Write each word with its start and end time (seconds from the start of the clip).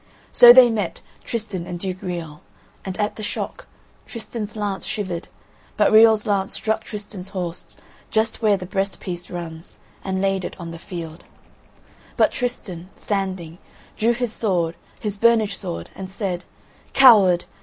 So 0.31 0.51
they 0.51 0.71
met, 0.71 0.99
Tristan 1.23 1.67
and 1.67 1.79
Duke 1.79 2.01
Riol. 2.01 2.39
And 2.83 2.99
at 2.99 3.17
the 3.17 3.21
shock, 3.21 3.67
Tristan's 4.07 4.55
lance 4.55 4.83
shivered, 4.83 5.27
but 5.77 5.91
Riol's 5.93 6.25
lance 6.25 6.53
struck 6.55 6.83
Tristan's 6.83 7.29
horse 7.29 7.77
just 8.09 8.41
where 8.41 8.57
the 8.57 8.65
breast 8.65 8.99
piece 8.99 9.29
runs, 9.29 9.77
and 10.03 10.19
laid 10.19 10.43
it 10.43 10.59
on 10.59 10.71
the 10.71 10.79
field. 10.79 11.23
But 12.17 12.31
Tristan, 12.31 12.89
standing, 12.97 13.59
drew 13.95 14.13
his 14.13 14.33
sword, 14.33 14.73
his 14.99 15.17
burnished 15.17 15.59
sword, 15.59 15.91
and 15.93 16.09
said: 16.09 16.45
"Coward! 16.93 17.45